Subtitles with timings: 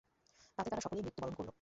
[0.57, 1.49] তাতে তারা সকলেই মৃত্যুবরণ করল।